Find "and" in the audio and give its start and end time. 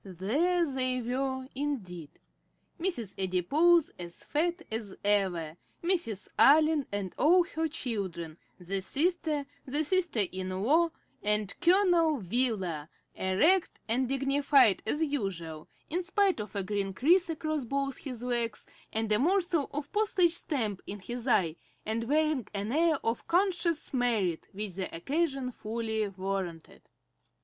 6.91-7.13, 11.21-11.53, 13.87-14.09, 18.91-19.11, 21.85-22.05